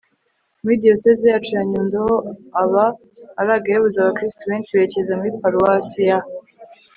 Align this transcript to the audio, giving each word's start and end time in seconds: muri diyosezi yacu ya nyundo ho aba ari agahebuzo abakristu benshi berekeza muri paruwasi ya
muri 0.61 0.75
diyosezi 0.83 1.23
yacu 1.31 1.51
ya 1.57 1.63
nyundo 1.71 1.97
ho 2.05 2.15
aba 2.61 2.85
ari 3.39 3.51
agahebuzo 3.57 3.97
abakristu 3.99 4.41
benshi 4.49 4.73
berekeza 4.75 5.11
muri 5.19 5.31
paruwasi 5.41 6.01
ya 6.09 6.19